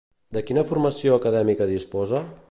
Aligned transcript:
De 0.37 0.41
quina 0.47 0.63
formació 0.69 1.19
acadèmica 1.21 1.69
disposa? 1.75 2.23